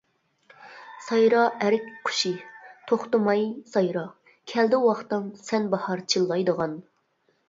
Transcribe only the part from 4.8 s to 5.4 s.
ۋاقتىڭ